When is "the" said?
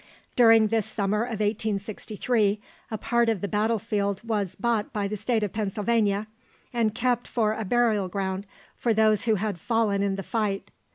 3.41-3.47, 5.07-5.15, 10.15-10.23